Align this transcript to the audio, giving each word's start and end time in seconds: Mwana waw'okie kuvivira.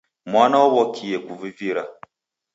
Mwana 0.31 0.55
waw'okie 0.61 1.17
kuvivira. 1.25 1.83